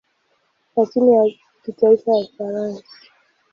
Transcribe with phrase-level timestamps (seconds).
[0.75, 2.83] na timu ya kitaifa ya Ufaransa.